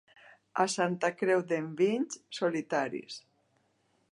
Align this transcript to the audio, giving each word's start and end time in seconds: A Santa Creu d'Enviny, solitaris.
A 0.63 0.63
Santa 0.75 1.11
Creu 1.19 1.43
d'Enviny, 1.51 2.07
solitaris. 2.39 3.21